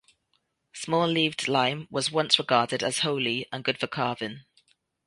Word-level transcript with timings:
Small-leaved 0.73 1.47
lime 1.47 1.87
was 1.91 2.09
once 2.09 2.39
regarded 2.39 2.81
as 2.81 3.01
holy 3.01 3.45
and 3.51 3.63
good 3.63 3.79
for 3.79 3.85
carving. 3.85 4.45